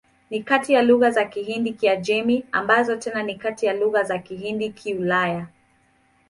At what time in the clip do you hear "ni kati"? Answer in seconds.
0.29-0.73, 3.23-3.65